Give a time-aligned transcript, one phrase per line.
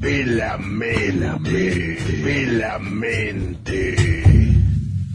[0.00, 3.96] Pelamente, pelamente.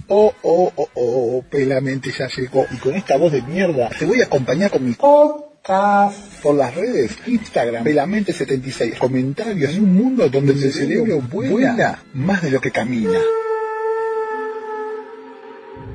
[0.07, 2.65] Oh, oh, oh, oh, Pelamente ya llegó.
[2.71, 6.75] Y con esta voz de mierda te voy a acompañar con mi podcast por las
[6.75, 12.71] redes, Instagram, Pelamente76, comentarios y un mundo donde el cerebro vuela más de lo que
[12.71, 13.19] camina.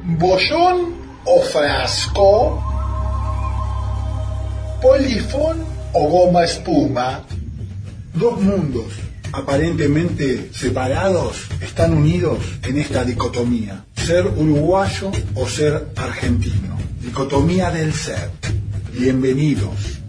[0.04, 0.94] ¿Bollón
[1.26, 2.64] o frasco?
[4.80, 5.62] ¿Polifón
[5.92, 7.26] o goma espuma?
[8.14, 8.92] Dos mundos
[9.32, 13.84] aparentemente separados están unidos en esta dicotomía.
[13.96, 16.78] Ser uruguayo o ser argentino.
[17.00, 18.30] Dicotomía del ser.
[18.92, 20.00] Bienvenidos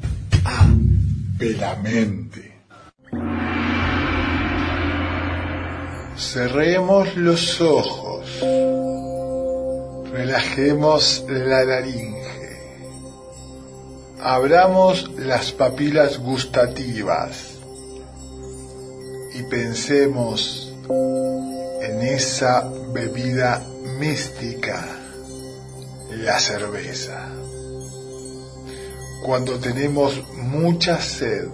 [0.45, 0.67] a
[1.38, 2.54] Pelamente.
[6.18, 8.26] Cerremos los ojos.
[10.12, 12.20] Relajemos la laringe.
[14.21, 17.48] Abramos las papilas gustativas
[19.33, 20.73] y pensemos
[21.81, 23.65] en esa bebida
[23.99, 24.85] mística,
[26.12, 27.29] la cerveza.
[29.23, 31.48] Cuando tenemos mucha sed,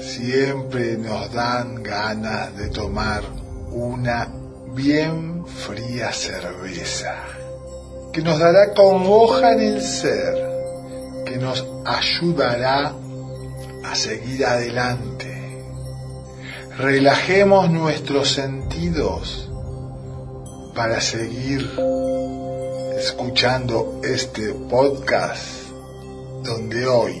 [0.00, 3.22] siempre nos dan ganas de tomar
[3.70, 4.32] una
[4.74, 7.16] bien fría cerveza,
[8.12, 10.34] que nos dará congoja en el ser,
[11.26, 12.94] que nos ayudará
[13.84, 15.29] a seguir adelante.
[16.80, 19.50] Relajemos nuestros sentidos
[20.74, 21.70] para seguir
[22.96, 25.68] escuchando este podcast
[26.42, 27.18] donde hoy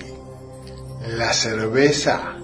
[1.08, 2.38] la cerveza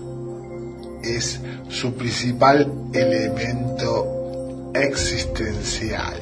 [1.03, 6.20] es su principal elemento existencial.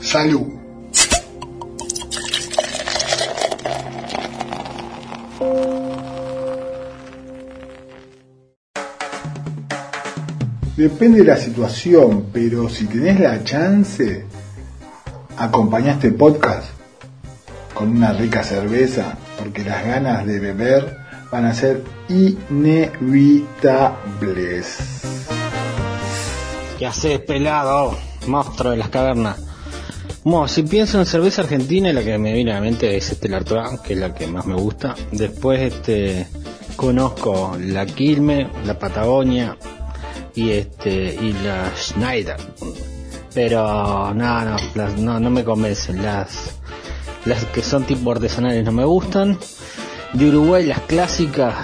[0.00, 0.54] Salud.
[10.84, 14.26] Depende de la situación, pero si tenés la chance,
[15.34, 16.66] acompañá este podcast
[17.72, 20.94] con una rica cerveza, porque las ganas de beber
[21.32, 23.16] van a ser inevitables.
[26.78, 27.96] ¿Qué haces, pelado?
[28.26, 29.38] Monstruo de las cavernas.
[30.22, 33.34] Bueno, si pienso en cerveza argentina, la que me viene a la mente es este
[33.34, 34.94] Artois, que es la que más me gusta.
[35.12, 36.26] Después este
[36.76, 39.56] conozco la Quilme, la Patagonia
[40.34, 42.36] y este y la Schneider.
[43.34, 46.02] Pero no, no, las- no, no me convencen.
[46.02, 46.56] Las,
[47.24, 49.38] las que son tipo artesanales no me gustan.
[50.12, 51.54] De Uruguay las clásicas,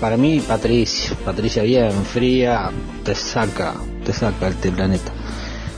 [0.00, 2.70] para mí Patricia, Patricia bien fría,
[3.04, 3.74] te saca,
[4.04, 5.12] te saca este planeta.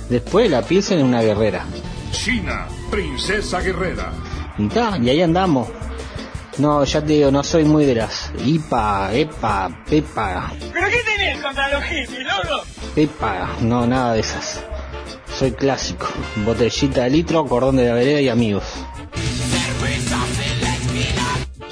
[0.08, 1.66] Después la piensa en una guerrera.
[2.10, 4.12] China, princesa guerrera.
[4.56, 5.68] Y ta, y ahí andamos.
[6.58, 11.42] No, ya te digo, no soy muy de las IPA, EPA, PEPA, ¿Pero qué tenés
[11.42, 12.62] contra los hippies, loco?
[12.94, 14.60] PEPA, no, nada de esas.
[15.38, 16.06] Soy clásico,
[16.44, 18.64] botellita de litro, cordón de la vereda y amigos.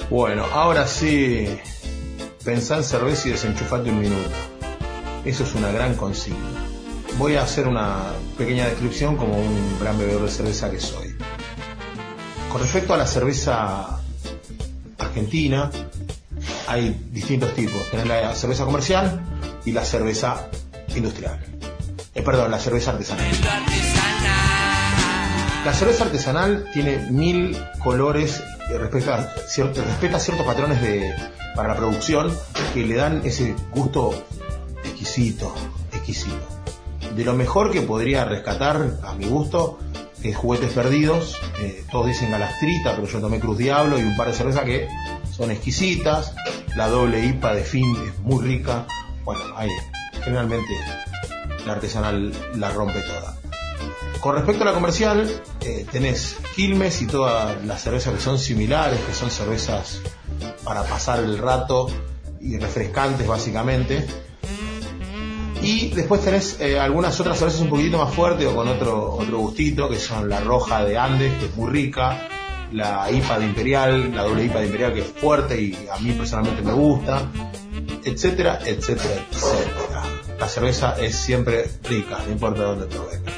[0.09, 1.47] Bueno, ahora sí,
[2.43, 4.31] pensá en cerveza y desenchufate un minuto.
[5.27, 6.39] Eso es una gran consigna.
[7.19, 11.15] Voy a hacer una pequeña descripción como un gran bebedor de cerveza que soy.
[12.51, 14.00] Con respecto a la cerveza
[15.21, 15.71] argentina,
[16.67, 17.91] hay distintos tipos.
[17.91, 19.21] Tenés la cerveza comercial
[19.65, 20.49] y la cerveza
[20.97, 21.39] industrial.
[22.15, 23.27] Eh, perdón, la cerveza artesanal.
[25.65, 31.15] La cerveza artesanal tiene mil colores, respeta, cierto, respeta ciertos patrones de,
[31.55, 32.35] para la producción
[32.73, 34.25] que le dan ese gusto
[34.83, 35.55] exquisito,
[35.93, 36.49] exquisito.
[37.15, 39.79] De lo mejor que podría rescatar, a mi gusto,
[40.23, 41.39] es Juguetes Perdidos.
[41.61, 44.89] eh, todos dicen Galastrita, pero yo tomé Cruz Diablo y un par de cervezas que
[45.31, 46.35] son exquisitas.
[46.77, 48.87] La doble IPA de Fin es muy rica.
[49.25, 49.71] Bueno, ahí,
[50.23, 50.73] generalmente
[51.67, 53.37] la artesanal la rompe toda.
[54.21, 55.27] Con respecto a la comercial,
[55.63, 60.01] eh, tenés Quilmes y todas las cervezas que son similares, que son cervezas
[60.63, 61.89] para pasar el rato
[62.41, 64.07] y refrescantes básicamente.
[65.63, 69.39] Y después tenés eh, algunas otras cervezas un poquitito más fuertes o con otro, otro
[69.39, 72.29] gustito, que son la roja de Andes, que es muy rica,
[72.73, 76.13] la IPA de Imperial, la doble IPA de Imperial, que es fuerte y a mí
[76.13, 77.29] personalmente me gusta,
[78.05, 80.03] etcétera, etcétera, etcétera.
[80.39, 83.33] La cerveza es siempre rica, no importa dónde provenga.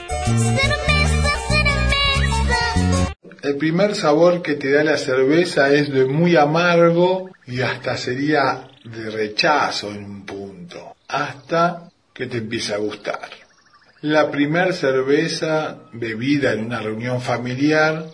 [3.42, 8.68] El primer sabor que te da la cerveza es de muy amargo y hasta sería
[8.84, 13.30] de rechazo en un punto, hasta que te empieza a gustar.
[14.02, 18.06] La primer cerveza bebida en una reunión familiar,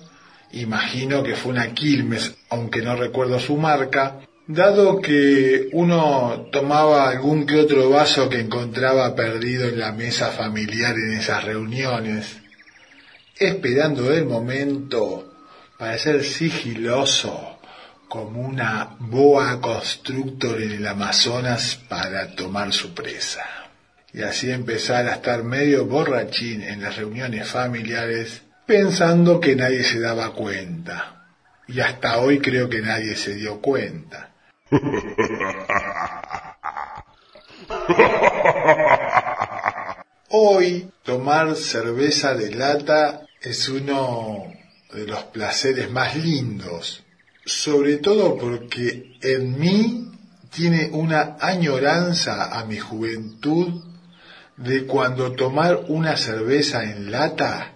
[0.53, 7.45] imagino que fue una Quilmes, aunque no recuerdo su marca, Dado que uno tomaba algún
[7.45, 12.39] que otro vaso que encontraba perdido en la mesa familiar en esas reuniones,
[13.39, 15.35] esperando el momento
[15.77, 17.59] para ser sigiloso
[18.09, 23.68] como una boa constructor en el Amazonas para tomar su presa.
[24.13, 30.01] Y así empezar a estar medio borrachín en las reuniones familiares pensando que nadie se
[30.01, 31.27] daba cuenta.
[31.67, 34.31] Y hasta hoy creo que nadie se dio cuenta.
[40.31, 44.53] Hoy tomar cerveza de lata es uno
[44.93, 47.03] de los placeres más lindos,
[47.45, 50.13] sobre todo porque en mí
[50.51, 53.88] tiene una añoranza a mi juventud
[54.59, 57.75] de cuando tomar una cerveza en lata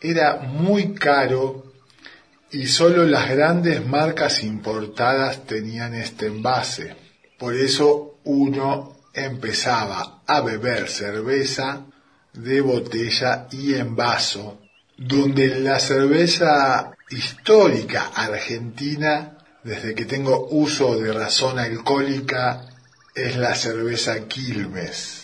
[0.00, 1.72] era muy caro
[2.50, 6.96] y solo las grandes marcas importadas tenían este envase.
[7.38, 11.86] Por eso uno empezaba a beber cerveza
[12.32, 14.60] de botella y en vaso,
[14.96, 22.68] donde la cerveza histórica argentina, desde que tengo uso de razón alcohólica,
[23.14, 25.15] es la cerveza Quilmes.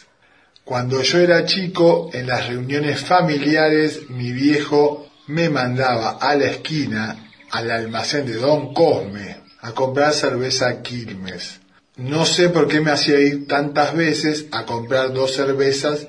[0.64, 7.30] Cuando yo era chico, en las reuniones familiares, mi viejo me mandaba a la esquina,
[7.50, 11.60] al almacén de Don Cosme, a comprar cerveza Quilmes.
[11.96, 16.06] No sé por qué me hacía ir tantas veces a comprar dos cervezas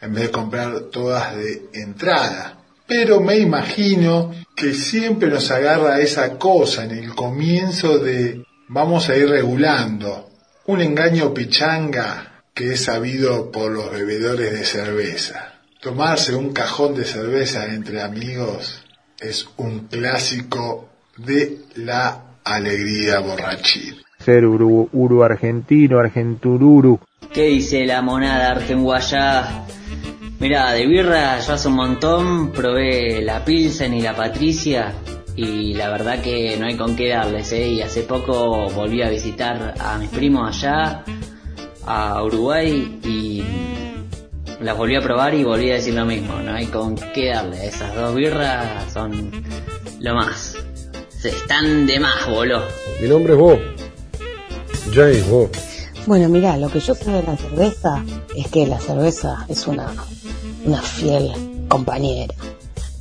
[0.00, 2.58] en vez de comprar todas de entrada.
[2.86, 9.16] Pero me imagino que siempre nos agarra esa cosa en el comienzo de vamos a
[9.16, 10.28] ir regulando.
[10.66, 15.54] Un engaño pichanga que es sabido por los bebedores de cerveza.
[15.80, 18.84] Tomarse un cajón de cerveza entre amigos
[19.18, 24.02] es un clásico de la alegría borrachil.
[24.18, 27.00] Ser uru, uru argentino, argentururu.
[27.32, 29.64] ¿Qué dice la monada argenguayá?
[30.38, 34.92] Mirá, de birra yo hace un montón probé la Pilsen y la Patricia
[35.36, 37.68] y la verdad que no hay con qué darles, ¿eh?
[37.68, 41.04] Y hace poco volví a visitar a mis primos allá,
[41.86, 43.42] a Uruguay y
[44.60, 47.66] las volví a probar y volví a decir lo mismo, no hay con qué darle,
[47.66, 49.30] esas dos birras son
[50.00, 50.56] lo más.
[51.08, 52.64] Se están de más, boludo.
[53.00, 53.58] Mi nombre es vos.
[54.92, 55.50] James, vos.
[56.06, 58.04] Bueno, mira, lo que yo creo de la cerveza
[58.36, 59.92] es que la cerveza es una,
[60.64, 61.30] una fiel
[61.68, 62.34] compañera.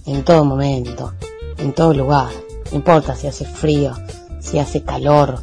[0.06, 1.14] En todo momento,
[1.58, 2.30] en todo lugar.
[2.72, 3.94] No importa si hace frío,
[4.40, 5.40] si hace calor.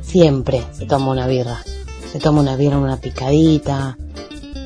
[0.00, 1.62] Siempre se toma una birra.
[2.12, 3.98] Se toma una birra, una picadita,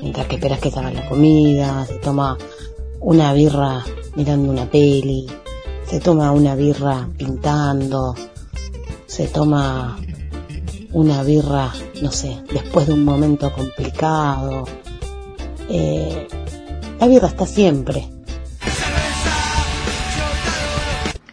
[0.01, 1.85] mientras que esperas que salga la comida.
[1.87, 2.39] Se toma
[3.01, 3.83] una birra
[4.15, 5.27] mirando una peli.
[5.87, 8.15] Se toma una birra pintando.
[9.07, 9.99] Se toma
[10.93, 14.65] una birra, no sé, después de un momento complicado.
[15.69, 16.29] Eh,
[17.01, 18.09] la birra está siempre.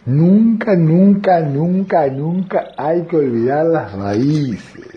[0.06, 4.89] Nunca, nunca, nunca, nunca hay que olvidar las raíces.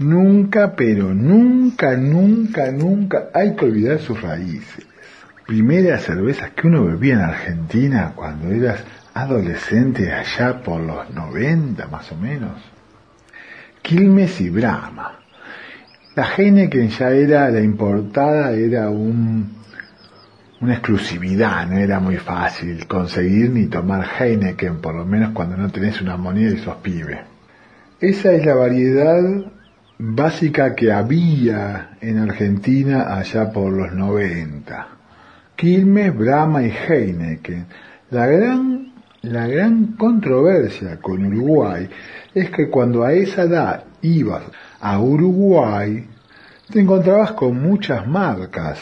[0.00, 4.84] Nunca, pero nunca, nunca, nunca hay que olvidar sus raíces.
[5.46, 8.82] Primeras cervezas que uno bebía en Argentina cuando eras
[9.12, 12.60] adolescente allá por los 90 más o menos.
[13.82, 15.20] Quilmes y Brahma.
[16.16, 19.52] La Heineken ya era, la importada era un,
[20.60, 25.70] una exclusividad, no era muy fácil conseguir ni tomar Heineken, por lo menos cuando no
[25.70, 27.20] tenés una moneda y sos pibe.
[28.00, 29.22] Esa es la variedad
[29.98, 34.88] básica que había en Argentina allá por los 90.
[35.56, 37.66] Quilmes, Brahma y Heineken.
[38.10, 41.88] La gran, la gran controversia con Uruguay
[42.34, 44.42] es que cuando a esa edad ibas
[44.80, 46.06] a Uruguay,
[46.70, 48.80] te encontrabas con muchas marcas.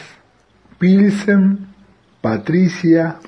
[0.79, 1.67] Pilsen,
[2.21, 3.19] Patricia,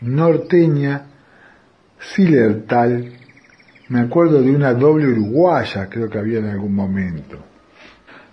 [0.00, 1.02] Norteña,
[1.98, 3.19] Silertal,
[3.90, 7.38] me acuerdo de una doble uruguaya, creo que había en algún momento.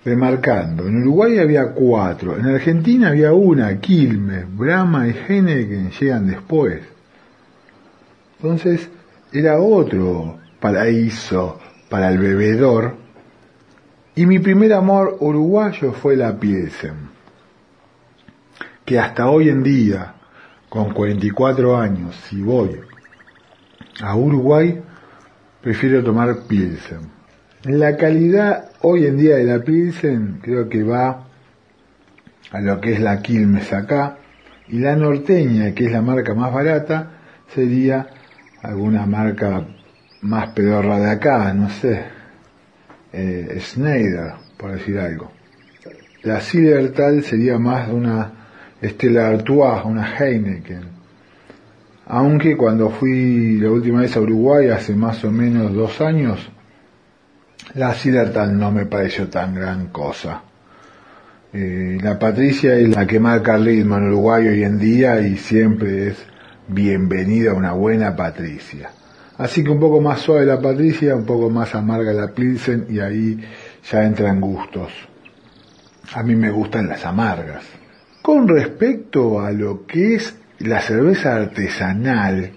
[0.06, 6.84] Remarcando, en Uruguay había cuatro, en Argentina había una, Quilmes, Brahma y Heineken llegan después.
[8.40, 8.88] Entonces,
[9.34, 11.60] era otro paraíso
[11.90, 12.96] para el bebedor.
[14.14, 17.10] Y mi primer amor uruguayo fue la Pilsen,
[18.86, 20.14] que hasta hoy en día,
[20.70, 22.80] con 44 años, si voy
[24.00, 24.84] a Uruguay,
[25.68, 27.12] prefiero tomar Pilsen.
[27.64, 31.28] La calidad hoy en día de la Pilsen creo que va
[32.52, 34.16] a lo que es la Quilmes acá,
[34.70, 37.12] y la norteña, que es la marca más barata,
[37.54, 38.08] sería
[38.64, 39.66] alguna marca
[40.22, 42.02] más pedorra de acá, no sé,
[43.12, 45.34] eh, Schneider, por decir algo.
[46.24, 46.40] La
[46.96, 48.32] Tal sería más una
[48.82, 50.97] Stella Artois, una Heineken.
[52.10, 56.40] Aunque cuando fui la última vez a Uruguay, hace más o menos dos años,
[57.74, 57.94] la
[58.34, 60.42] Tal no me pareció tan gran cosa.
[61.52, 65.38] Eh, la Patricia es la que marca el ritmo en Uruguay hoy en día y
[65.38, 66.26] siempre es
[66.70, 68.92] bienvenida una buena Patricia.
[69.38, 73.00] Así que un poco más suave la Patricia, un poco más amarga la Pilsen y
[73.00, 73.38] ahí
[73.92, 74.92] ya entran gustos.
[76.14, 77.64] A mí me gustan las amargas.
[78.22, 82.54] Con respecto a lo que es la cerveza artesanal,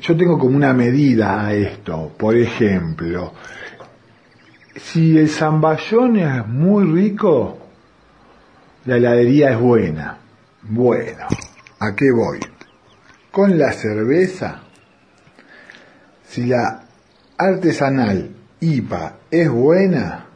[0.00, 2.12] yo tengo como una medida a esto.
[2.16, 3.32] Por ejemplo,
[4.76, 7.58] si el zamballón es muy rico,
[8.84, 10.18] la heladería es buena.
[10.62, 11.26] Bueno,
[11.80, 12.38] ¿a qué voy?
[13.30, 14.62] Con la cerveza,
[16.26, 16.84] si la
[17.36, 18.30] artesanal
[18.60, 20.26] IPA es buena,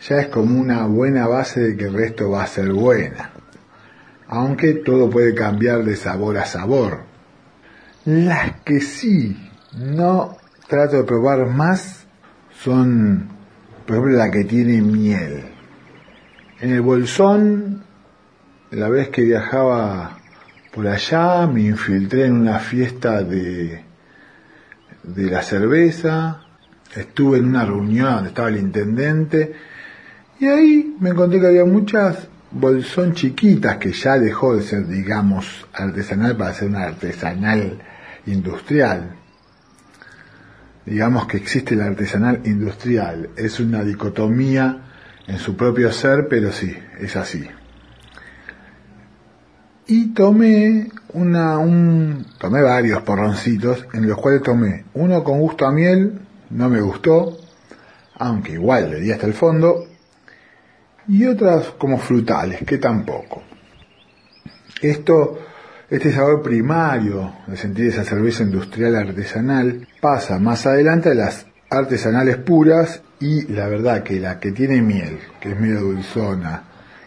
[0.00, 3.33] ya es como una buena base de que el resto va a ser buena.
[4.28, 7.04] Aunque todo puede cambiar de sabor a sabor.
[8.04, 9.36] Las que sí
[9.76, 10.36] no
[10.68, 12.06] trato de probar más
[12.62, 13.28] son,
[13.86, 15.44] por ejemplo, la que tiene miel.
[16.60, 17.84] En el Bolsón,
[18.70, 20.18] la vez que viajaba
[20.72, 23.84] por allá, me infiltré en una fiesta de,
[25.02, 26.40] de la cerveza,
[26.96, 29.52] estuve en una reunión donde estaba el intendente,
[30.40, 35.66] y ahí me encontré que había muchas bolsón chiquitas que ya dejó de ser, digamos,
[35.72, 37.78] artesanal para ser una artesanal
[38.26, 39.16] industrial.
[40.86, 44.82] Digamos que existe la artesanal industrial, es una dicotomía
[45.26, 47.44] en su propio ser, pero sí, es así.
[49.86, 55.72] Y tomé una, un, tomé varios porroncitos, en los cuales tomé uno con gusto a
[55.72, 56.20] miel,
[56.50, 57.36] no me gustó,
[58.16, 59.86] aunque igual le di hasta el fondo,
[61.08, 63.42] y otras como frutales, que tampoco.
[64.80, 65.38] Esto,
[65.90, 72.36] este sabor primario de sentir esa cerveza industrial artesanal pasa más adelante a las artesanales
[72.38, 76.64] puras y la verdad que la que tiene miel, que es medio dulzona,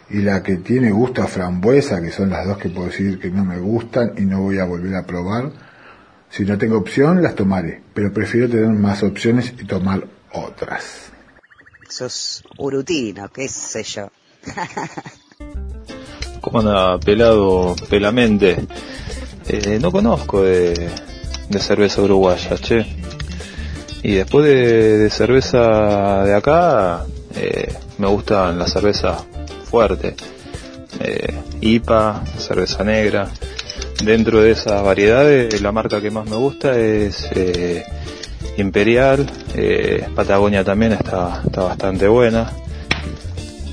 [0.10, 3.30] y la que tiene gusto a frambuesa, que son las dos que puedo decir que
[3.30, 5.52] no me gustan y no voy a volver a probar,
[6.30, 11.12] si no tengo opción las tomaré, pero prefiero tener más opciones y tomar otras.
[11.90, 14.10] Sos urutino, qué sé yo.
[16.42, 18.68] ¿Cómo anda pelado pelamente?
[19.48, 20.90] Eh, no conozco de,
[21.50, 22.86] de cerveza uruguaya, che.
[24.04, 29.24] Y después de, cerveza de acá, eh, me gustan las cervezas
[29.66, 30.16] fuertes.
[31.00, 33.30] Eh, IPA, cerveza negra.
[34.04, 37.30] Dentro de esas variedades, la marca que más me gusta es
[38.58, 39.26] eh, Imperial.
[40.16, 42.52] Patagonia también está, está bastante buena.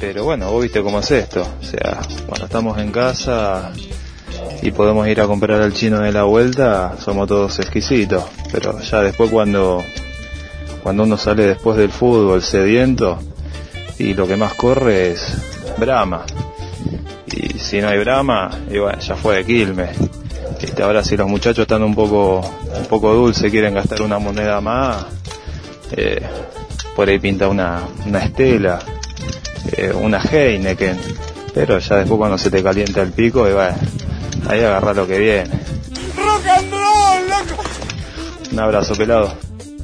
[0.00, 1.46] Pero bueno, vos viste cómo es esto.
[1.60, 3.72] O sea, cuando estamos en casa
[4.62, 8.24] y podemos ir a comprar al chino de la vuelta, somos todos exquisitos.
[8.52, 9.82] Pero ya después cuando
[10.84, 13.18] cuando uno sale después del fútbol sediento
[13.98, 15.34] y lo que más corre es
[15.78, 16.26] Brahma.
[17.26, 19.96] Y si no hay Brahma, y ya fue de Quilmes.
[20.64, 24.62] Este, ahora si los muchachos están un poco, un poco dulces, quieren gastar una moneda
[24.62, 25.04] más,
[25.90, 26.22] eh,
[26.96, 28.78] por ahí pinta una, una estela,
[29.76, 30.98] eh, una Heineken,
[31.52, 33.76] pero ya después cuando se te calienta el pico, y bueno,
[34.48, 35.50] ahí agarra lo que viene.
[36.16, 37.62] ¡Rock and roll, loco!
[38.52, 39.34] Un abrazo pelado.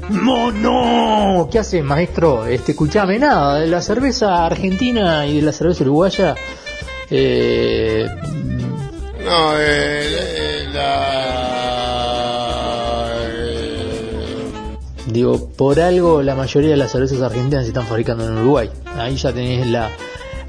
[0.09, 1.47] No, no.
[1.51, 2.47] ¿Qué hace, maestro?
[2.47, 6.33] Este, escuchame, nada, de la cerveza argentina y de la cerveza uruguaya.
[7.11, 8.07] Eh...
[9.23, 10.50] No, eh, la.
[15.07, 18.69] Digo, por algo la mayoría de las cervezas argentinas se están fabricando en Uruguay.
[18.97, 19.89] Ahí ya tenés la,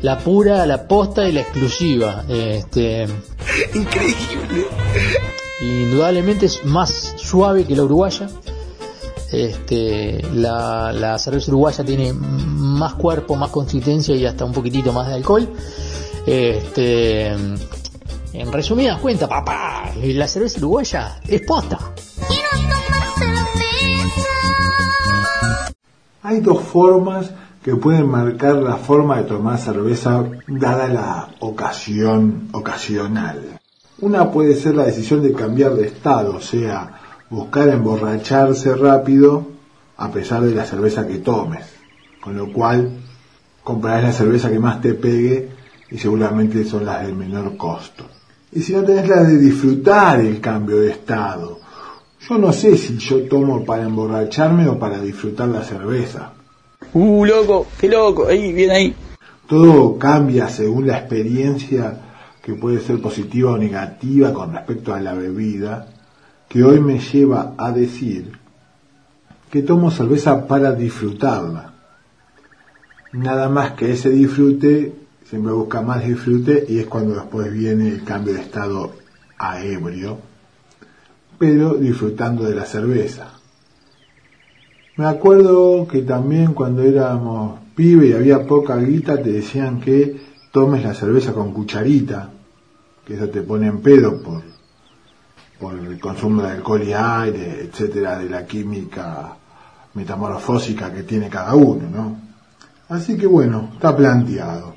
[0.03, 2.25] la pura, la posta y la exclusiva.
[2.29, 3.07] Este,
[3.75, 4.67] Increíble.
[5.61, 8.29] Indudablemente es más suave que la uruguaya.
[9.33, 15.09] Este, la, la cerveza uruguaya tiene más cuerpo, más consistencia y hasta un poquitito más
[15.09, 15.49] de alcohol.
[16.27, 17.33] Este,
[18.33, 21.79] en resumidas cuentas, papá, la cerveza uruguaya es posta.
[26.23, 27.31] Hay dos formas
[27.62, 33.61] que pueden marcar la forma de tomar cerveza dada la ocasión ocasional.
[34.01, 36.99] Una puede ser la decisión de cambiar de estado, o sea,
[37.31, 39.47] buscar emborracharse rápido
[39.97, 41.67] a pesar de la cerveza que tomes.
[42.21, 42.99] Con lo cual,
[43.62, 45.51] comprarás la cerveza que más te pegue
[45.91, 48.07] y seguramente son las del menor costo.
[48.53, 51.63] Y si no tenés la de disfrutar el cambio de estado,
[52.29, 56.33] Yo no sé si yo tomo para emborracharme o para disfrutar la cerveza.
[56.93, 58.95] Uh, loco, qué loco, ahí, bien ahí.
[59.49, 61.99] Todo cambia según la experiencia
[62.41, 65.89] que puede ser positiva o negativa con respecto a la bebida,
[66.49, 68.33] que hoy me lleva a decir
[69.51, 71.75] que tomo cerveza para disfrutarla.
[73.13, 74.95] Nada más que ese disfrute,
[75.33, 78.93] siempre busca más disfrute y es cuando después viene el cambio de estado
[79.39, 80.19] a ebrio,
[81.39, 83.31] pero disfrutando de la cerveza.
[84.99, 90.21] Me acuerdo que también cuando éramos pibe y había poca guita te decían que
[90.53, 92.29] tomes la cerveza con cucharita,
[93.07, 94.43] que eso te pone en pedo por,
[95.59, 99.35] por el consumo de alcohol y aire, etcétera, de la química
[99.95, 102.21] metamorfósica que tiene cada uno, ¿no?
[102.91, 104.72] Así que bueno, está planteado.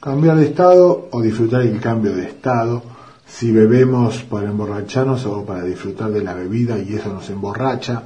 [0.00, 2.82] Cambiar de estado o disfrutar el cambio de estado,
[3.26, 8.04] si bebemos para emborracharnos o para disfrutar de la bebida y eso nos emborracha,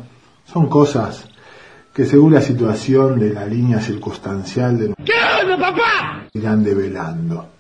[0.51, 1.27] son cosas
[1.95, 6.29] que según la situación de la línea circunstancial de ¿Qué onda, papá?
[6.33, 7.51] irán develando.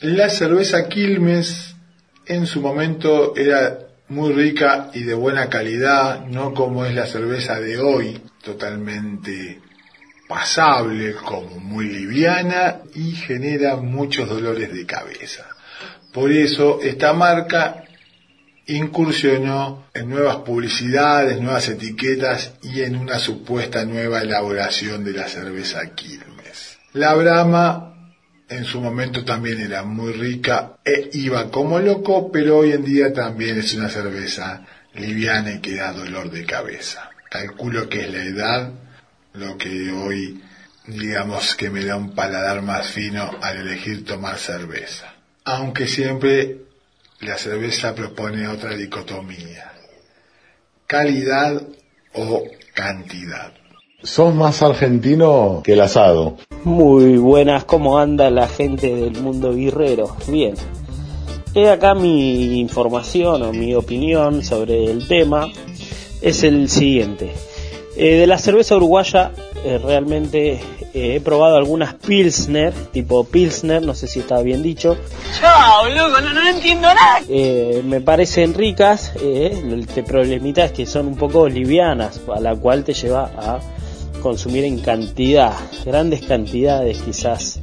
[0.00, 1.76] La cerveza Quilmes
[2.26, 7.60] en su momento era muy rica y de buena calidad, no como es la cerveza
[7.60, 9.60] de hoy, totalmente
[10.34, 15.46] pasable, como muy liviana y genera muchos dolores de cabeza.
[16.12, 17.84] Por eso esta marca
[18.66, 25.94] incursionó en nuevas publicidades, nuevas etiquetas y en una supuesta nueva elaboración de la cerveza
[25.94, 26.78] Quilmes.
[26.94, 28.12] La Brahma
[28.48, 33.12] en su momento también era muy rica e iba como loco, pero hoy en día
[33.12, 37.08] también es una cerveza liviana y que da dolor de cabeza.
[37.30, 38.83] Calculo que es la edad
[39.34, 40.40] lo que hoy
[40.86, 45.12] digamos que me da un paladar más fino al elegir tomar cerveza.
[45.44, 46.58] Aunque siempre
[47.20, 49.72] la cerveza propone otra dicotomía.
[50.86, 51.62] Calidad
[52.14, 53.52] o cantidad.
[54.04, 56.36] Sos más argentino que el asado.
[56.62, 60.16] Muy buenas, ¿cómo anda la gente del mundo guerrero?
[60.28, 60.54] Bien.
[61.54, 65.48] He acá mi información o mi opinión sobre el tema.
[66.20, 67.32] Es el siguiente.
[67.96, 69.30] Eh, de la cerveza uruguaya
[69.64, 70.54] eh, realmente
[70.94, 74.96] eh, he probado algunas Pilsner, tipo Pilsner, no sé si está bien dicho.
[75.40, 77.20] Chao, loco, no, no entiendo nada.
[77.84, 82.54] Me parecen ricas, eh, el te- problemita es que son un poco livianas, a la
[82.56, 83.60] cual te lleva a
[84.22, 85.52] consumir en cantidad,
[85.84, 87.60] grandes cantidades quizás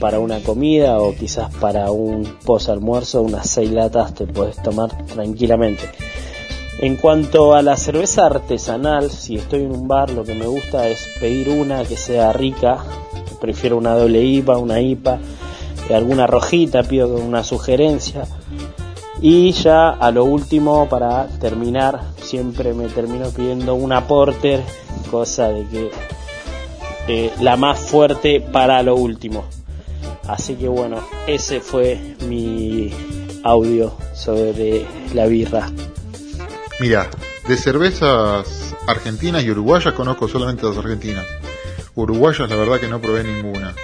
[0.00, 4.90] para una comida o quizás para un post almuerzo, unas seis latas te puedes tomar
[5.06, 5.82] tranquilamente.
[6.84, 10.86] En cuanto a la cerveza artesanal, si estoy en un bar, lo que me gusta
[10.86, 12.76] es pedir una que sea rica.
[13.40, 15.18] Prefiero una doble IPA, una IPA,
[15.94, 18.26] alguna rojita, pido una sugerencia.
[19.22, 24.60] Y ya a lo último, para terminar, siempre me termino pidiendo una porter,
[25.10, 25.90] cosa de que
[27.08, 29.44] eh, la más fuerte para lo último.
[30.28, 32.90] Así que bueno, ese fue mi
[33.42, 35.70] audio sobre la birra.
[36.80, 37.08] Mira,
[37.46, 41.24] de cervezas argentinas y uruguayas conozco solamente las argentinas.
[41.94, 43.74] Uruguayas la verdad que no probé ninguna.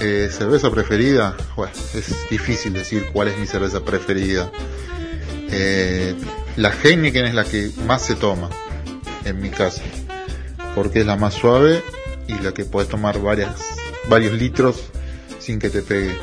[0.00, 4.50] Eh, cerveza preferida, bueno, es difícil decir cuál es mi cerveza preferida.
[5.52, 6.14] Eh,
[6.56, 8.48] la Heineken es la que más se toma,
[9.24, 9.82] en mi caso,
[10.74, 11.82] porque es la más suave
[12.26, 13.54] y la que puedes tomar varias,
[14.08, 14.82] varios litros
[15.38, 16.16] sin que te pegue.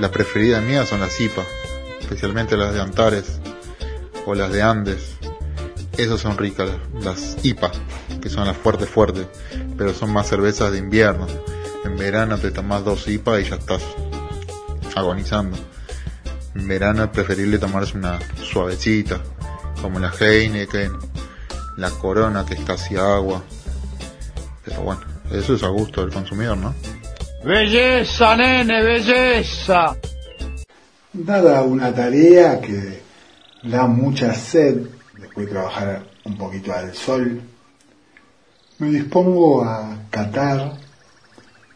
[0.00, 1.44] La preferida mía son las IPA,
[2.00, 3.41] especialmente las de Antares
[4.26, 5.16] o las de Andes.
[5.96, 7.70] Esas son ricas, las IPA,
[8.20, 9.26] que son las fuertes fuertes,
[9.76, 11.26] pero son más cervezas de invierno.
[11.84, 13.82] En verano te tomas dos IPA y ya estás
[14.94, 15.56] agonizando.
[16.54, 19.20] En verano es preferible tomarse una suavecita,
[19.80, 20.92] como la Heineken,
[21.76, 23.42] la Corona que es casi agua.
[24.64, 26.74] Pero bueno, eso es a gusto del consumidor, ¿no?
[27.44, 29.96] Belleza, nene, belleza.
[31.12, 33.02] Dada una tarea que
[33.62, 34.86] da mucha sed,
[35.18, 37.40] después de trabajar un poquito al sol,
[38.78, 40.76] me dispongo a catar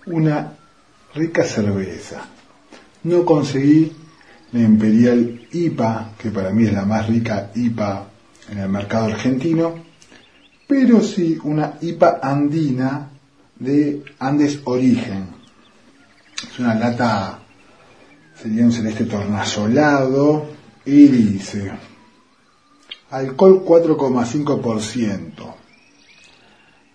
[0.06, 0.52] una
[1.14, 2.26] rica cerveza.
[3.04, 3.92] No conseguí
[4.52, 8.06] la Imperial IPA, que para mí es la más rica IPA
[8.50, 9.74] en el mercado argentino,
[10.66, 13.08] pero sí una IPA andina
[13.58, 15.28] de Andes Origen.
[16.50, 17.38] Es una lata,
[18.40, 20.55] sería un celeste tornasolado
[20.86, 21.72] y dice,
[23.10, 25.54] alcohol 4,5%,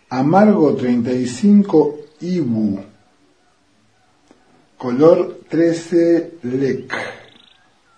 [0.10, 2.80] amargo 35 IBU,
[4.78, 6.94] color 13 LEC,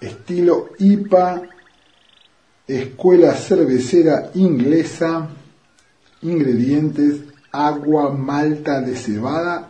[0.02, 1.44] estilo IPA
[2.68, 5.30] Escuela Cervecera Inglesa,
[6.22, 9.70] ingredientes, agua, malta de cebada,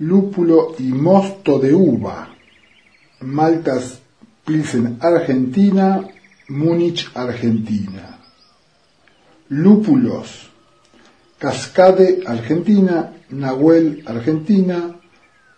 [0.00, 2.28] lúpulo y mosto de uva,
[3.20, 3.99] maltas
[4.50, 6.04] Pilsen Argentina,
[6.48, 8.18] Múnich Argentina,
[9.48, 10.50] lúpulos,
[11.38, 14.96] Cascade Argentina, Nahuel Argentina,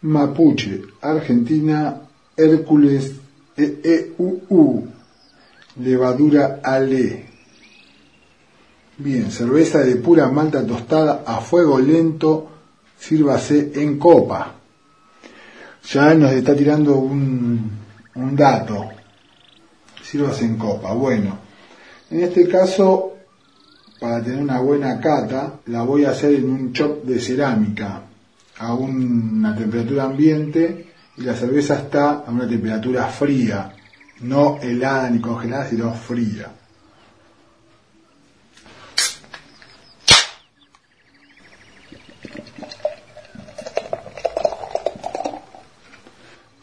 [0.02, 2.02] Mapuche Argentina,
[2.36, 3.12] Hércules
[3.56, 4.86] EEUU,
[5.80, 7.24] levadura Ale.
[8.98, 12.50] Bien, cerveza de pura malta tostada a fuego lento,
[12.98, 14.56] sírvase en copa.
[15.90, 17.81] Ya nos está tirando un,
[18.14, 18.90] un dato.
[20.02, 20.92] Sírvase en copa.
[20.92, 21.38] Bueno,
[22.10, 23.14] en este caso,
[24.00, 28.02] para tener una buena cata, la voy a hacer en un chop de cerámica
[28.58, 33.72] a una temperatura ambiente y la cerveza está a una temperatura fría,
[34.20, 36.50] no helada ni congelada, sino fría.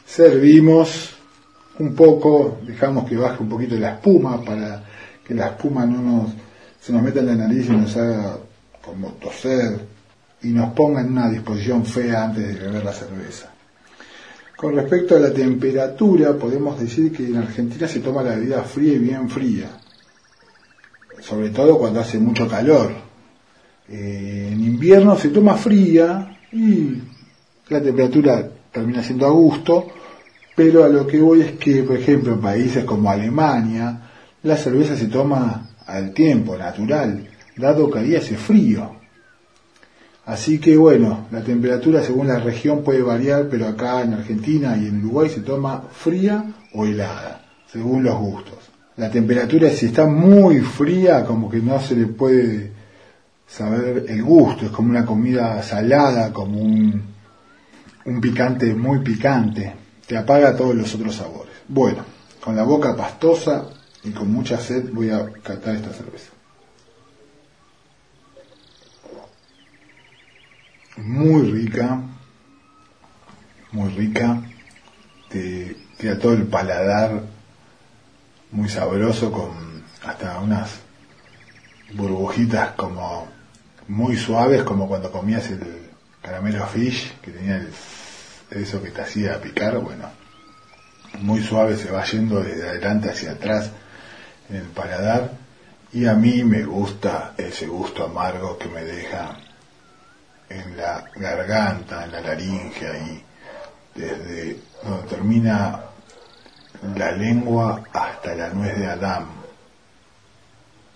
[0.06, 1.19] Servimos
[1.80, 4.84] un poco, dejamos que baje un poquito la espuma para
[5.26, 6.32] que la espuma no nos,
[6.80, 8.38] se nos meta en la nariz y nos haga
[8.84, 9.80] como toser
[10.42, 13.52] y nos ponga en una disposición fea antes de beber la cerveza.
[14.56, 18.94] Con respecto a la temperatura, podemos decir que en Argentina se toma la bebida fría
[18.94, 19.70] y bien fría,
[21.22, 22.92] sobre todo cuando hace mucho calor.
[23.88, 26.94] Eh, en invierno se toma fría y
[27.70, 29.88] la temperatura termina siendo a gusto,
[30.60, 33.98] pero a lo que voy es que, por ejemplo, en países como Alemania,
[34.44, 38.92] la cerveza se toma al tiempo, natural, dado que ahí hace frío.
[40.26, 44.88] Así que bueno, la temperatura según la región puede variar, pero acá en Argentina y
[44.88, 46.44] en Uruguay se toma fría
[46.74, 48.70] o helada, según los gustos.
[48.98, 52.74] La temperatura si está muy fría, como que no se le puede
[53.48, 57.02] saber el gusto, es como una comida salada, como un,
[58.04, 61.54] un picante muy picante, te apaga todos los otros sabores.
[61.68, 62.04] Bueno,
[62.44, 63.70] con la boca pastosa
[64.04, 66.32] y con mucha sed voy a catar esta cerveza.
[70.98, 72.02] muy rica,
[73.72, 74.42] muy rica,
[75.30, 77.24] te queda todo el paladar
[78.52, 79.52] muy sabroso con
[80.04, 80.80] hasta unas
[81.94, 83.28] burbujitas como
[83.88, 85.62] muy suaves como cuando comías el
[86.22, 87.70] caramelo fish que tenía el,
[88.52, 90.10] eso que te hacía picar, bueno,
[91.20, 93.72] muy suave se va yendo desde adelante hacia atrás
[94.50, 95.32] en el paladar
[95.92, 99.38] y a mí me gusta ese gusto amargo que me deja
[100.50, 103.24] en la garganta, en la laringe ahí,
[103.96, 105.82] desde donde termina
[106.96, 109.26] la lengua hasta la nuez de Adán.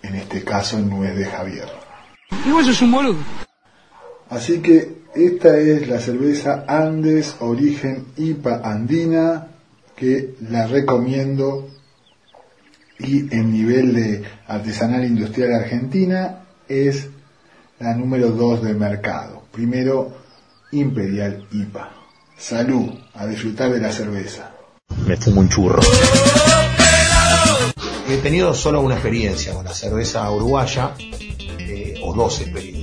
[0.02, 1.68] En este caso, nuez de Javier.
[2.44, 3.24] Y vos un.
[4.34, 9.46] Así que esta es la cerveza Andes Origen IPA Andina,
[9.94, 11.68] que la recomiendo
[12.98, 17.10] y en nivel de artesanal industrial argentina es
[17.78, 19.44] la número 2 del mercado.
[19.52, 20.12] Primero,
[20.72, 21.90] Imperial IPA.
[22.36, 24.50] Salud, a disfrutar de la cerveza.
[25.06, 25.80] Me fumo un churro.
[28.08, 32.73] He tenido solo una experiencia con la cerveza uruguaya, eh, o dos experiencias.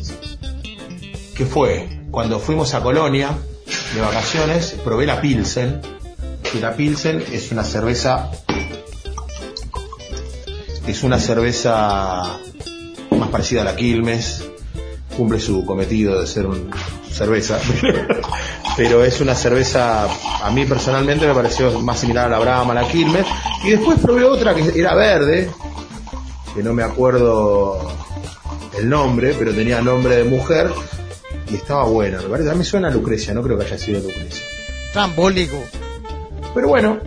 [1.36, 3.38] Que fue cuando fuimos a Colonia
[3.94, 5.82] de vacaciones, probé la Pilsen.
[6.54, 8.32] Y la Pilsen es una cerveza.
[10.88, 12.40] Es una cerveza
[13.12, 14.44] más parecida a la Quilmes,
[15.16, 16.72] cumple su cometido de ser un
[17.12, 17.60] cerveza,
[18.78, 20.08] pero es una cerveza,
[20.44, 23.26] a mí personalmente me pareció más similar a la Brahma, a la Quilmes,
[23.64, 25.50] y después probé otra que era verde,
[26.56, 27.92] que no me acuerdo
[28.78, 30.72] el nombre, pero tenía nombre de mujer,
[31.52, 34.00] y estaba buena, me parece, a mí suena a Lucrecia, no creo que haya sido
[34.00, 34.46] Lucrecia.
[34.94, 35.62] Trambólico.
[36.54, 37.00] Pero bueno,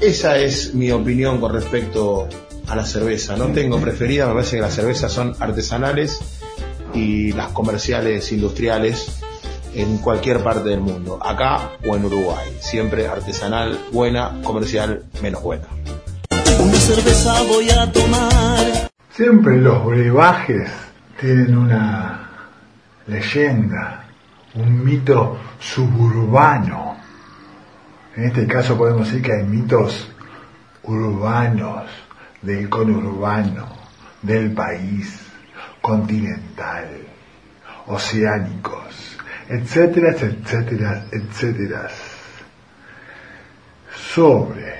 [0.00, 2.28] esa es mi opinión con respecto
[2.68, 3.36] a la cerveza.
[3.36, 6.20] No tengo preferida, me parece que las cervezas son artesanales
[6.94, 9.20] y las comerciales industriales
[9.74, 12.56] en cualquier parte del mundo, acá o en Uruguay.
[12.60, 15.66] Siempre artesanal buena, comercial menos buena.
[16.60, 18.90] Una cerveza voy a tomar.
[19.14, 20.70] Siempre los brebajes
[21.20, 22.21] tienen una
[23.06, 24.04] leyenda,
[24.54, 26.96] un mito suburbano.
[28.16, 30.08] En este caso podemos decir que hay mitos
[30.84, 31.86] urbanos,
[32.42, 33.68] del conurbano,
[34.20, 35.20] del país,
[35.80, 36.88] continental,
[37.86, 39.16] oceánicos,
[39.48, 41.88] etcétera, etcétera, etcétera.
[44.12, 44.74] Sobre,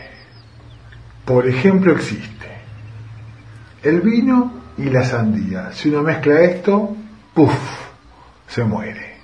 [1.25, 2.33] por ejemplo, existe
[3.83, 5.73] el vino y la sandía.
[5.73, 6.97] Si uno mezcla esto,
[7.35, 7.92] ¡puf!
[8.53, 9.15] Se muere.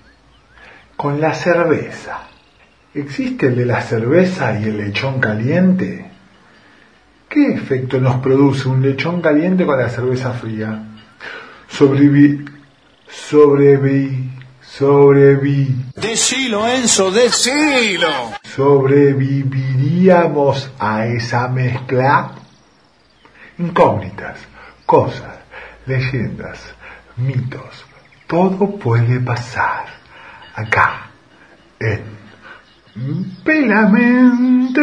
[0.96, 2.20] Con la cerveza.
[2.94, 6.10] ¿Existe el de la cerveza y el lechón caliente?
[7.28, 10.82] ¿Qué efecto nos produce un lechón caliente con la cerveza fría?
[11.68, 12.42] Sobrevi...
[13.08, 14.30] Sobrevi...
[14.62, 15.76] Sobrevi...
[15.94, 18.32] Decilo, Enzo, decilo.
[18.42, 22.30] ¿Sobreviviríamos a esa mezcla?
[23.58, 24.38] Incógnitas,
[24.86, 25.36] cosas,
[25.86, 26.60] leyendas,
[27.16, 27.88] mitos,
[28.28, 29.86] todo puede pasar
[30.54, 31.10] acá
[31.80, 32.18] en
[33.44, 34.80] Pelamente.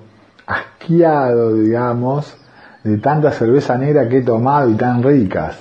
[0.49, 2.35] asqueado, digamos,
[2.83, 5.57] de tanta cerveza negra que he tomado y tan ricas.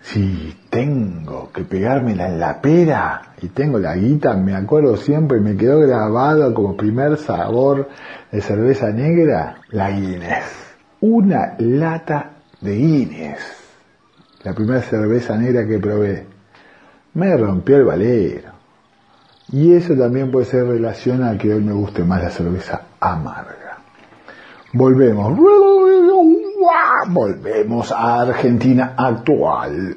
[0.00, 5.56] Si tengo que pegármela en la pera y tengo la guita, me acuerdo siempre, me
[5.56, 7.88] quedó grabado como primer sabor
[8.30, 10.76] de cerveza negra, la Guinness.
[11.00, 13.40] Una lata de Guinness.
[14.44, 16.26] La primera cerveza negra que probé.
[17.14, 18.52] Me rompió el valero.
[19.50, 23.65] Y eso también puede ser relación a que hoy me guste más la cerveza amarga.
[24.76, 25.38] Volvemos.
[27.08, 29.96] Volvemos a Argentina actual.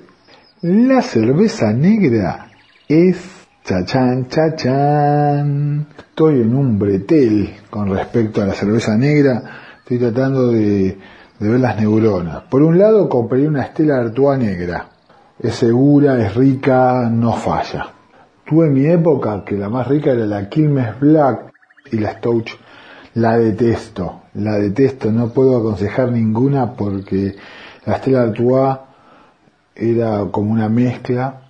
[0.62, 2.48] La cerveza negra
[2.88, 3.18] es
[3.66, 5.86] chachán, chachán.
[5.98, 9.44] Estoy en un bretel con respecto a la cerveza negra.
[9.80, 10.98] Estoy tratando de,
[11.40, 12.44] de ver las neuronas.
[12.44, 14.88] Por un lado compré una Estela Artois negra.
[15.40, 17.88] Es segura, es rica, no falla.
[18.46, 21.52] Tuve mi época que la más rica era la Quilmes Black
[21.92, 22.58] y la Stouch.
[23.20, 25.12] La detesto, la detesto.
[25.12, 27.36] No puedo aconsejar ninguna porque
[27.86, 28.78] la Estela Artois
[29.76, 31.42] era como una mezcla,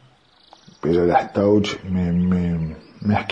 [0.81, 3.27] pero la Stouch me, me, me.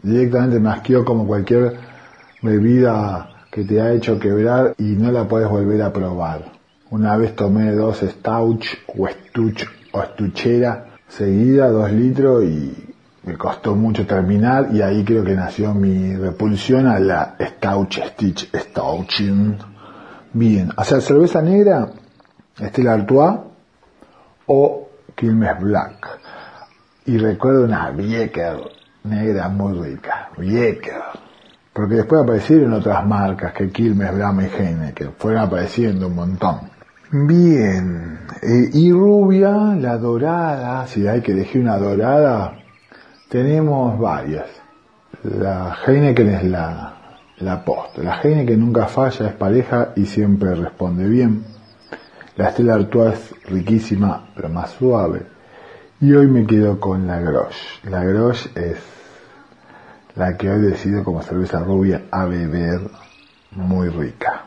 [0.00, 1.76] Directamente me asqueó como cualquier
[2.42, 6.52] bebida que te ha hecho quebrar y no la puedes volver a probar.
[6.90, 12.93] Una vez tomé dos Stouch o Stuch o Estuchera seguida, dos litros y
[13.26, 18.50] me costó mucho terminar y ahí creo que nació mi repulsión a la Stouch Stitch
[18.54, 19.56] Stouching.
[20.32, 21.88] Bien, hacer cerveza negra,
[22.58, 23.38] Estela Artois,
[24.46, 26.18] o Quilmes Black.
[27.06, 28.58] Y recuerdo una Vieker
[29.04, 31.02] negra muy rica, Vieker.
[31.72, 36.74] Porque después aparecieron otras marcas que Quilmes, Black y Heineken, fueron apareciendo un montón.
[37.10, 42.63] Bien, eh, y rubia, la dorada, si hay que elegir una dorada,
[43.34, 44.46] tenemos varias.
[45.24, 46.94] La Heineken es la,
[47.38, 48.00] la posta.
[48.00, 51.42] La Heineken nunca falla, es pareja y siempre responde bien.
[52.36, 55.26] La Stella Artois es riquísima, pero más suave.
[56.00, 57.82] Y hoy me quedo con la Grosh.
[57.90, 58.78] La Grosh es
[60.14, 62.82] la que hoy decido como cerveza rubia a beber
[63.50, 64.44] muy rica.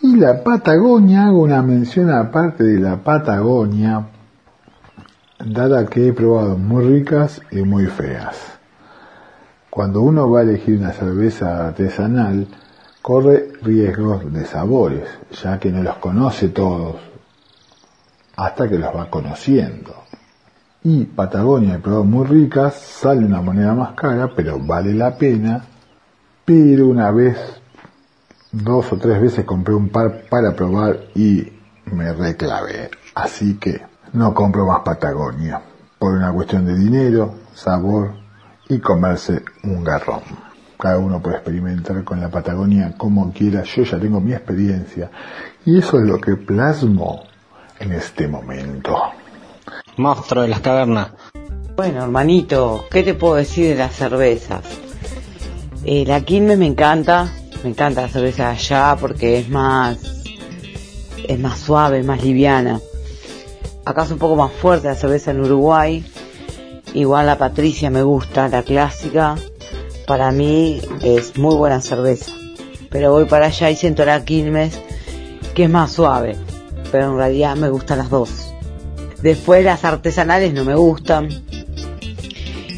[0.00, 4.06] Y la Patagonia, hago una mención aparte de la Patagonia,
[5.44, 8.36] dada que he probado muy ricas y muy feas.
[9.70, 12.48] Cuando uno va a elegir una cerveza artesanal,
[13.02, 15.08] corre riesgos de sabores,
[15.42, 16.96] ya que no los conoce todos
[18.36, 19.94] hasta que los va conociendo.
[20.84, 25.64] Y Patagonia de pruebas muy ricas, sale una moneda más cara, pero vale la pena.
[26.44, 27.36] Pero una vez,
[28.52, 31.52] dos o tres veces compré un par para probar y
[31.86, 32.90] me reclavé.
[33.14, 35.60] Así que no compro más Patagonia,
[35.98, 38.14] por una cuestión de dinero, sabor
[38.68, 40.22] y comerse un garrón.
[40.78, 45.10] Cada uno puede experimentar con la Patagonia como quiera, yo ya tengo mi experiencia
[45.64, 47.24] y eso es lo que plasmo
[47.80, 48.96] en este momento.
[49.96, 51.08] Monstruo de las cavernas.
[51.76, 54.62] Bueno, hermanito, ¿qué te puedo decir de las cervezas?
[55.84, 59.98] Eh, la Quilmes me encanta, me encanta la cerveza de allá porque es más,
[61.26, 62.80] es más suave, es más liviana.
[63.88, 66.04] Acá es un poco más fuerte la cerveza en Uruguay.
[66.92, 69.36] Igual la Patricia me gusta, la clásica.
[70.06, 72.32] Para mí es muy buena cerveza.
[72.90, 74.78] Pero voy para allá y siento la Quilmes
[75.54, 76.36] que es más suave.
[76.92, 78.52] Pero en realidad me gustan las dos.
[79.22, 81.30] Después las artesanales no me gustan.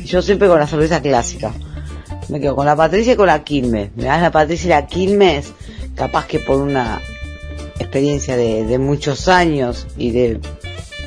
[0.05, 1.53] Yo siempre con la cerveza clásica.
[2.29, 3.91] Me quedo con la Patricia y con la Quilmes.
[3.97, 5.53] Me das la Patricia y la Quilmes,
[5.97, 7.01] capaz que por una
[7.81, 10.41] experiencia de, de muchos años y de,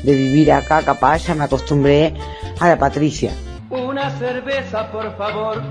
[0.04, 2.14] de vivir acá, capaz ya me acostumbré
[2.60, 3.32] a la Patricia.
[3.70, 5.62] Una cerveza, por favor.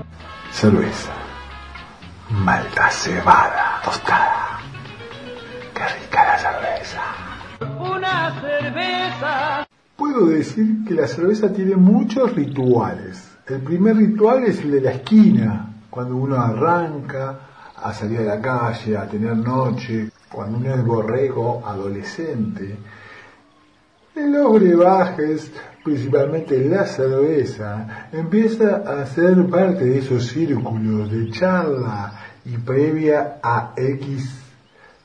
[0.50, 1.12] Cerveza.
[2.30, 4.58] Malta cebada tostada.
[5.74, 7.02] Qué rica la cerveza.
[7.78, 9.66] Una cerveza.
[9.96, 13.30] Puedo decir que la cerveza tiene muchos rituales.
[13.46, 17.38] El primer ritual es el de la esquina, cuando uno arranca
[17.76, 22.76] a salir a la calle, a tener noche, cuando uno es borrego adolescente.
[24.14, 25.50] Los brebajes,
[25.82, 32.12] principalmente la cerveza, empieza a ser parte de esos círculos de charla
[32.44, 34.40] y previa a X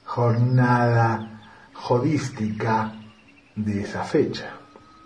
[0.05, 1.41] jornada
[1.73, 2.93] jodística
[3.55, 4.51] de esa fecha.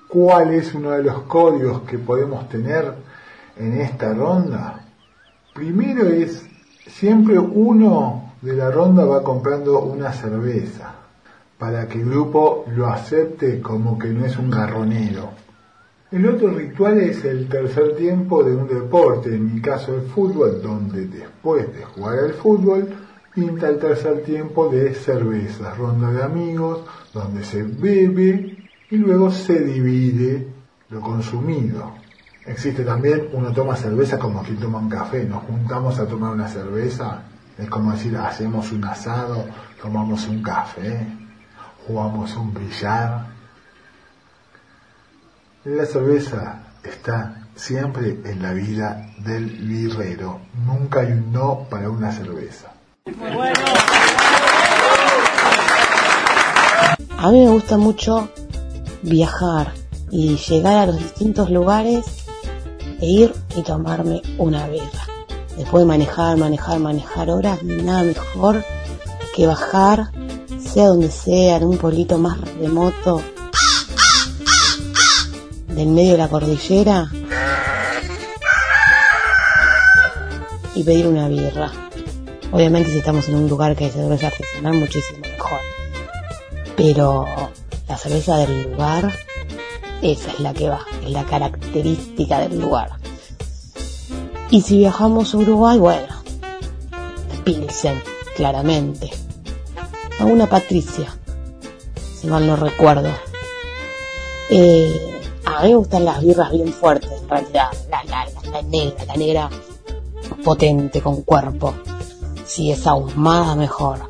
[0.09, 2.93] ¿Cuál es uno de los códigos que podemos tener
[3.55, 4.85] en esta ronda?
[5.53, 6.45] Primero es,
[6.87, 11.02] siempre uno de la ronda va comprando una cerveza
[11.63, 15.29] para que el grupo lo acepte como que no es un garronero.
[16.11, 20.61] El otro ritual es el tercer tiempo de un deporte, en mi caso el fútbol,
[20.61, 22.89] donde después de jugar al fútbol
[23.33, 26.81] pinta el tercer tiempo de cervezas, ronda de amigos,
[27.13, 28.57] donde se bebe
[28.91, 30.45] y luego se divide
[30.89, 31.93] lo consumido.
[32.45, 36.49] Existe también, uno toma cerveza como quien toma un café, nos juntamos a tomar una
[36.49, 37.21] cerveza,
[37.57, 39.45] es como decir, hacemos un asado,
[39.81, 41.22] tomamos un café,
[41.87, 43.27] jugamos un billar.
[45.65, 52.11] La cerveza está siempre en la vida del birrero, nunca hay un no para una
[52.11, 52.73] cerveza.
[57.17, 58.29] A mí me gusta mucho
[59.01, 59.73] viajar
[60.11, 62.25] y llegar a los distintos lugares
[62.99, 65.07] e ir y tomarme una birra.
[65.57, 68.63] Después de manejar, manejar, manejar horas, nada mejor
[69.35, 70.11] que bajar,
[70.73, 73.21] sea donde sea, en un pueblito más remoto
[75.67, 77.11] del medio de la cordillera
[80.73, 81.71] y pedir una birra.
[82.51, 85.59] Obviamente si estamos en un lugar que hay cerveza artesanal muchísimo mejor.
[86.75, 87.27] Pero
[87.87, 89.13] la cerveza del lugar,
[90.01, 92.93] esa es la que va, es la característica del lugar.
[94.49, 96.23] Y si viajamos a Uruguay, bueno,
[97.43, 98.01] Pilsen,
[98.35, 99.22] claramente.
[100.19, 101.15] A una Patricia,
[102.19, 103.09] si mal no recuerdo.
[104.49, 107.67] Eh, a mí me gustan las birras bien fuertes, en realidad.
[107.89, 109.49] La, la, la, negra, la negra
[110.43, 111.73] potente, con cuerpo.
[112.45, 114.09] Si es ahumada, mejor.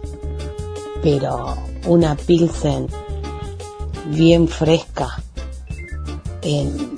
[1.01, 1.55] Pero
[1.87, 2.87] una Pilsen
[4.07, 5.21] bien fresca
[6.41, 6.97] en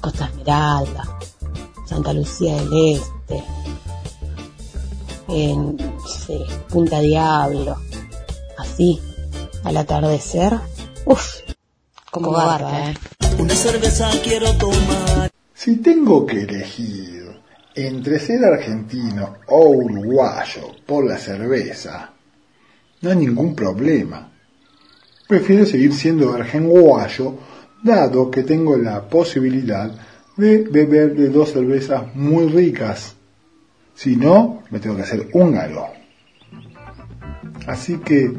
[0.00, 1.18] Costa Esmeralda,
[1.86, 3.44] Santa Lucía del Este,
[5.28, 7.76] en sí, Punta Diablo,
[8.80, 9.00] así,
[9.64, 10.54] al atardecer,
[11.04, 11.40] uff,
[12.10, 12.94] como barba, ¿eh?
[13.38, 15.30] Una cerveza quiero tomar.
[15.52, 17.26] Si tengo que elegir
[17.74, 22.10] entre ser argentino o uruguayo por la cerveza,
[23.02, 24.32] no hay ningún problema.
[25.28, 27.34] Prefiero seguir siendo argenguayo,
[27.82, 29.92] dado que tengo la posibilidad
[30.36, 33.14] de beber de dos cervezas muy ricas.
[33.94, 36.00] Si no, me tengo que hacer húngaro.
[37.66, 38.32] Así que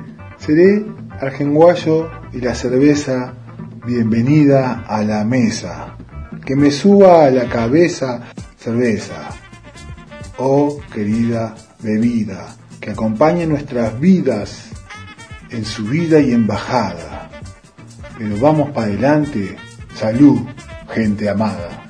[0.46, 0.84] seré
[1.20, 3.34] argenguayo y la cerveza
[3.86, 5.96] bienvenida a la mesa.
[6.44, 8.22] Que me suba a la cabeza
[8.58, 9.30] cerveza.
[10.38, 14.70] Oh, querida bebida, que acompañe nuestras vidas
[15.52, 17.30] en subida y en bajada.
[18.18, 19.56] Pero vamos para adelante.
[19.94, 20.40] Salud,
[20.90, 21.81] gente amada.